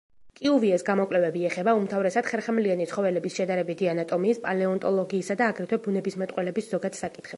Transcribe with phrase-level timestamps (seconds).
[0.37, 7.29] კიუვიეს გამოკვლევები ეხება უმთავრესად ხერხემლიანი ცხოველების შედარებითი ანატომიის, პალეონტოლოგიისა და აგრეთვე ბუნებისმეტყველების ზოგად საკითხებს.